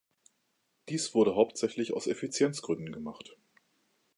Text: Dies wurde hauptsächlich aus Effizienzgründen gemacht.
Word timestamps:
Dies 0.89 1.13
wurde 1.13 1.35
hauptsächlich 1.35 1.93
aus 1.93 2.07
Effizienzgründen 2.07 2.91
gemacht. 2.91 3.37